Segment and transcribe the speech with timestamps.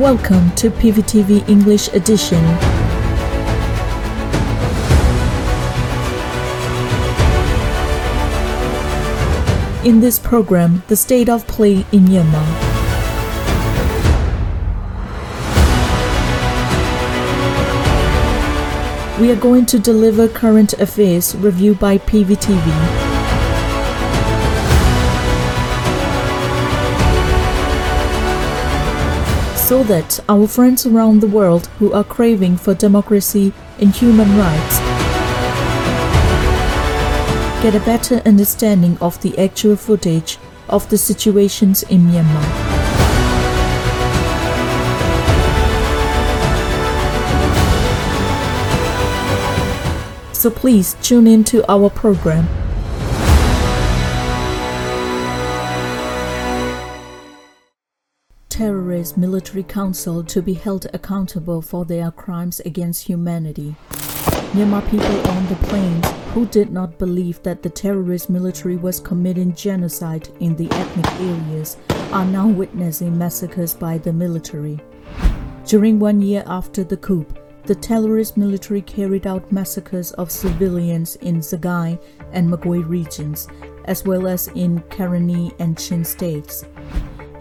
[0.00, 2.42] Welcome to PVTV English Edition.
[9.86, 12.48] In this program, the state of play in Myanmar.
[19.20, 22.99] We are going to deliver current affairs review by PVTV.
[29.70, 34.80] So that our friends around the world who are craving for democracy and human rights
[37.62, 40.38] get a better understanding of the actual footage
[40.68, 42.42] of the situations in Myanmar.
[50.34, 52.48] So please tune in to our program.
[58.60, 63.74] Terrorist military council to be held accountable for their crimes against humanity.
[64.52, 69.54] Myanmar people on the plains who did not believe that the terrorist military was committing
[69.54, 71.78] genocide in the ethnic areas
[72.12, 74.78] are now witnessing massacres by the military.
[75.64, 77.26] During one year after the coup,
[77.64, 81.98] the terrorist military carried out massacres of civilians in Sagaing
[82.32, 83.48] and Magway regions,
[83.86, 86.66] as well as in Karenni and Chin states.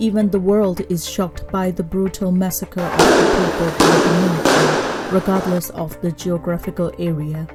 [0.00, 5.12] Even the world is shocked by the brutal massacre of the people by the military,
[5.12, 7.48] regardless of the geographical area.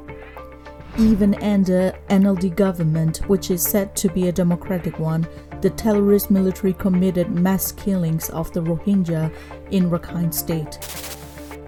[0.99, 5.25] Even under NLD government, which is said to be a democratic one,
[5.61, 9.33] the terrorist military committed mass killings of the Rohingya
[9.71, 10.77] in Rakhine State.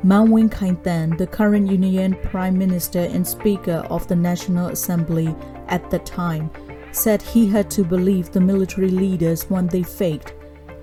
[0.03, 0.49] Mahn Win
[0.83, 5.33] Than, the current Union Prime Minister and Speaker of the National Assembly
[5.69, 6.51] at that time,
[6.91, 10.34] said he had to believe the military leaders when they faked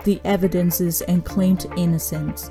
[0.05, 2.51] the evidences and claimed innocence.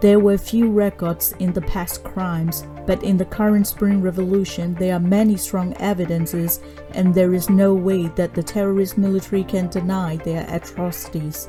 [0.00, 4.94] There were few records in the past crimes, but in the current Spring Revolution, there
[4.94, 6.60] are many strong evidences,
[6.92, 11.48] and there is no way that the terrorist military can deny their atrocities.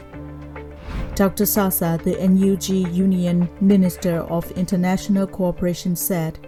[1.16, 1.45] Dr.
[1.45, 6.40] Sasa, the NUG Union Minister of International Cooperation, said,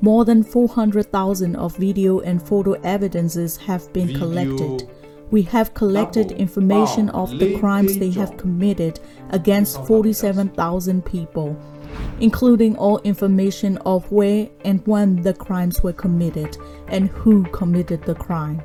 [0.00, 4.18] more than 400,000 of video and photo evidences have been video.
[4.20, 4.88] collected
[5.30, 9.00] we have collected information of the crimes they have committed
[9.30, 11.56] against 47,000 people,
[12.20, 16.56] including all information of where and when the crimes were committed
[16.88, 18.62] and who committed the crime.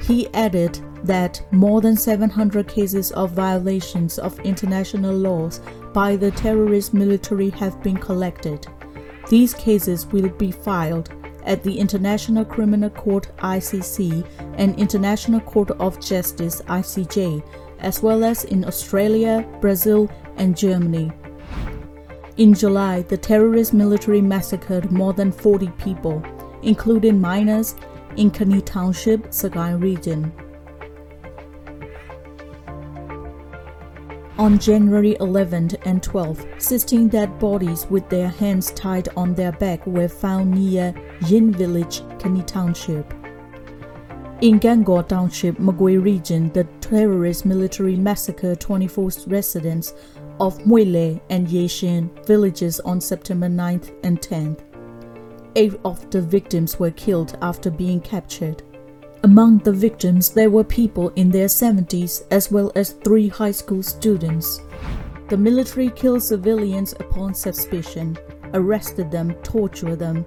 [0.00, 5.60] He added that more than 700 cases of violations of international laws
[5.92, 8.66] by the terrorist military have been collected.
[9.28, 11.10] These cases will be filed
[11.46, 14.26] at the International Criminal Court ICC
[14.58, 17.42] and International Court of Justice ICJ,
[17.80, 21.10] as well as in Australia, Brazil, and Germany.
[22.36, 26.22] In July, the terrorist military massacred more than 40 people,
[26.62, 27.74] including minors,
[28.16, 30.32] in Kani Township, Sagaing region.
[34.46, 39.84] On January 11th and 12th, 16 dead bodies with their hands tied on their back
[39.88, 40.94] were found near
[41.26, 43.12] Yin Village, Kani Township.
[44.42, 49.94] In Gangaw Township, Magway region, the terrorist military massacred 24 residents
[50.38, 54.60] of Muile and Yeshin villages on September 9th and 10th.
[55.56, 58.62] Eight of the victims were killed after being captured.
[59.22, 63.82] Among the victims, there were people in their 70s as well as three high school
[63.82, 64.60] students.
[65.28, 68.16] The military killed civilians upon suspicion,
[68.54, 70.24] arrested them, tortured them,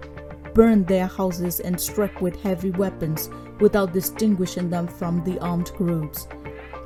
[0.54, 3.30] burned their houses, and struck with heavy weapons
[3.60, 6.28] without distinguishing them from the armed groups.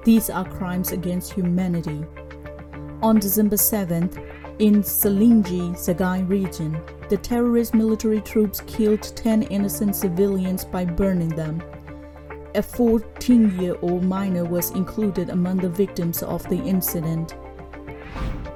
[0.04, 2.06] These are crimes against humanity.
[3.02, 4.22] On December 7th,
[4.60, 11.64] in Salingyi, Sagaing region, the terrorist military troops killed 10 innocent civilians by burning them.
[12.56, 17.36] A 14 year old minor was included among the victims of the incident.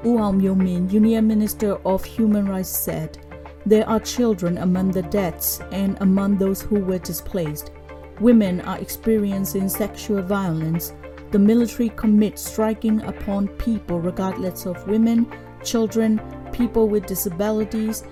[0.04, 3.18] U Aung Myo Min, Union Minister of Human Rights, said,
[3.66, 7.72] There are children among the deaths and among those who were displaced.
[8.20, 10.94] Women are experiencing sexual violence.
[11.32, 15.26] The military commits striking upon people regardless of women,
[15.64, 16.22] children,
[16.52, 18.04] people with disabilities,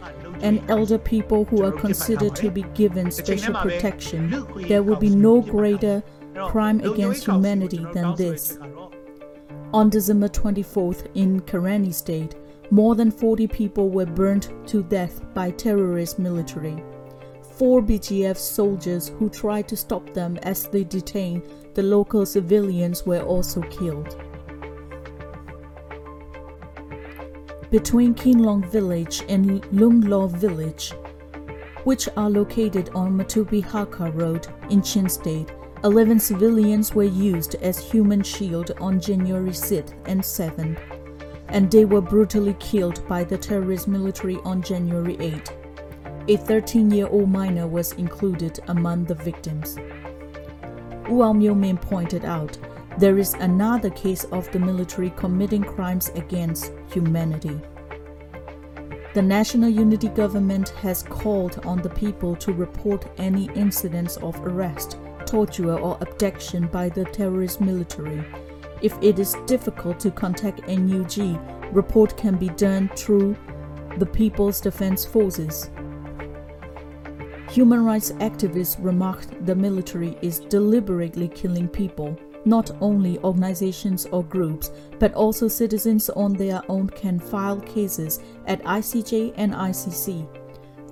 [0.46, 4.46] and elder people who are considered to be given special protection.
[4.68, 6.04] There will be no greater
[6.36, 8.60] crime against humanity than this.
[9.74, 12.36] On December 24th in Karenni State,
[12.70, 16.84] more than 40 people were burned to death by terrorist military.
[17.58, 21.42] Four BGF soldiers who tried to stop them as they detained
[21.74, 24.16] the local civilians were also killed.
[27.76, 30.94] Between Kinlong Village and Lunglo Village,
[31.84, 35.52] which are located on Matupi Haka Road in Chin State.
[35.84, 40.80] 11 civilians were used as human shield on January 6th and 7th,
[41.50, 45.50] and they were brutally killed by the terrorist military on January 8th.
[46.30, 49.78] A 13-year-old minor was included among the victims.
[51.10, 52.58] Wu Min pointed out
[52.98, 57.60] there is another case of the military committing crimes against humanity.
[59.14, 64.98] The National Unity Government has called on the people to report any incidents of arrest,
[65.26, 68.26] torture, or abduction by the terrorist military.
[68.82, 71.40] If it is difficult to contact NUG,
[71.74, 73.36] report can be done through
[73.98, 75.70] the People's Defense Forces.
[77.50, 82.20] Human rights activists remarked the military is deliberately killing people.
[82.46, 88.64] Not only organizations or groups, but also citizens on their own can file cases at
[88.64, 90.28] ICJ and ICC.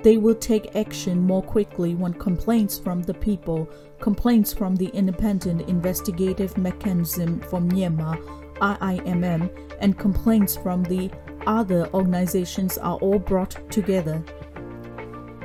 [0.01, 3.69] They will take action more quickly when complaints from the people,
[4.01, 8.17] complaints from the Independent Investigative Mechanism from Myanmar,
[8.55, 9.49] IIMM,
[9.79, 11.09] and complaints from the
[11.45, 14.23] other organizations are all brought together.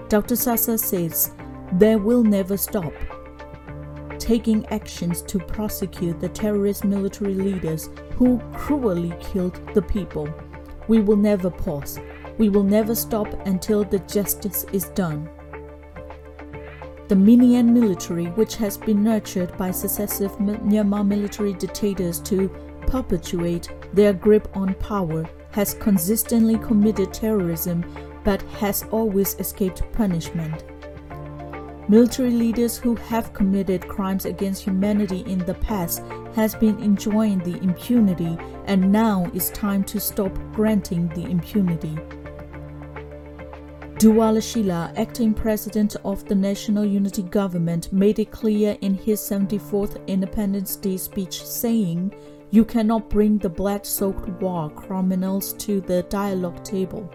[0.08, 0.37] Dr.
[0.37, 1.32] Sasa says
[1.72, 2.93] there will never stop
[4.28, 10.28] taking actions to prosecute the terrorist military leaders who cruelly killed the people.
[10.86, 11.98] We will never pause.
[12.36, 15.30] We will never stop until the justice is done.
[17.08, 22.50] The Minian military, which has been nurtured by successive Myanmar military dictators to
[22.86, 27.82] perpetuate their grip on power, has consistently committed terrorism
[28.25, 30.64] but has always escaped punishment.
[31.90, 36.02] Military leaders who have committed crimes against humanity in the past
[36.35, 38.37] has been enjoying the impunity
[38.67, 41.96] and now it's time to stop granting the impunity.
[43.96, 49.19] Duwa Lashi La, acting president of the National Unity Government, made it clear in his
[49.20, 52.14] 74th Independence Day speech saying,
[52.50, 57.11] You cannot bring the blood soaked war criminals to the dialogue table.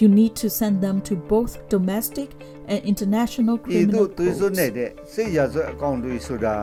[0.00, 2.28] You need to send them to both domestic
[2.72, 4.60] and international ပြည်သူ criminal သွေးစွန်း courts.
[4.60, 6.56] နေတဲ့စိတ်ရဆွအကောင့်တွေဆိုတာ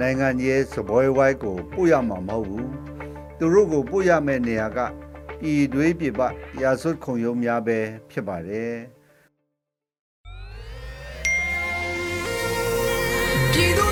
[0.00, 2.68] နိုင်ငံရဲ့စပွဲဝိုင်းကိုပို့ရမှာမဟုတ်ဘူး
[3.38, 4.78] သူတို့ကိုပို့ရမယ့်နေရာက
[5.40, 6.20] ပြည်သွေးပြပ
[6.62, 7.78] ရာဆွခုံရုံးများပဲ
[8.10, 8.74] ဖြစ်ပါတယ်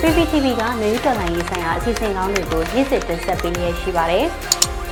[0.02, 4.26] PPTV ကမျိုးတော်လိုင်းရေးဆိုင်ရာအစီအစဉ်ကောင်းတွေကိုရည်စည်တင်ဆက်ပေးနေရရှိပါတယ်။